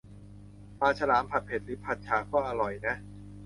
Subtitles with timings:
[0.79, 2.95] ปลาฉลาม ผัดเผ็ด หรือผัดฉ่าก็อร่อยนะ